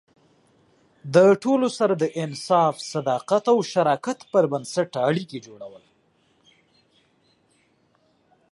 د 1.13 1.17
ټولو 1.43 1.67
سره 1.77 1.93
د 1.97 2.05
انصاف، 2.23 2.75
صداقت 2.93 3.43
او 3.53 3.57
شراکت 3.73 4.19
پر 4.31 4.43
بنسټ 4.51 4.91
اړیکې 5.07 5.39
جوړول. 5.47 5.83